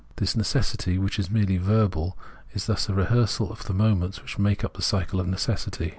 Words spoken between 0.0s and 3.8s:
This necessity, which is merely verbal, is thus a rehearsal of the